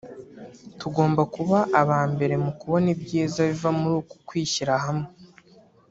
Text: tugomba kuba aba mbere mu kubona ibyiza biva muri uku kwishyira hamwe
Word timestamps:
tugomba 0.79 1.21
kuba 1.35 1.57
aba 1.81 1.97
mbere 2.13 2.35
mu 2.43 2.51
kubona 2.59 2.87
ibyiza 2.95 3.39
biva 3.49 3.69
muri 3.79 3.95
uku 4.01 4.15
kwishyira 4.27 4.73
hamwe 4.85 5.07